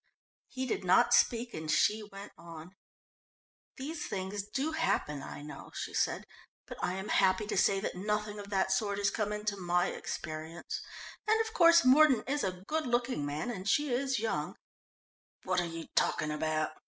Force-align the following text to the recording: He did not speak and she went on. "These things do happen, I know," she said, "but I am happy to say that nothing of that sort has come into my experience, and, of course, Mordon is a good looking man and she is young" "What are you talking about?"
He 0.47 0.65
did 0.65 0.83
not 0.83 1.13
speak 1.13 1.53
and 1.53 1.69
she 1.69 2.01
went 2.01 2.31
on. 2.35 2.71
"These 3.77 4.07
things 4.07 4.41
do 4.41 4.71
happen, 4.71 5.21
I 5.21 5.43
know," 5.43 5.69
she 5.75 5.93
said, 5.93 6.25
"but 6.65 6.83
I 6.83 6.93
am 6.93 7.09
happy 7.09 7.45
to 7.45 7.55
say 7.55 7.79
that 7.81 7.93
nothing 7.93 8.39
of 8.39 8.49
that 8.49 8.71
sort 8.71 8.97
has 8.97 9.11
come 9.11 9.31
into 9.31 9.57
my 9.57 9.89
experience, 9.89 10.81
and, 11.27 11.39
of 11.41 11.53
course, 11.53 11.85
Mordon 11.85 12.23
is 12.27 12.43
a 12.43 12.63
good 12.65 12.87
looking 12.87 13.27
man 13.27 13.51
and 13.51 13.69
she 13.69 13.93
is 13.93 14.17
young" 14.17 14.55
"What 15.43 15.61
are 15.61 15.65
you 15.67 15.85
talking 15.95 16.31
about?" 16.31 16.71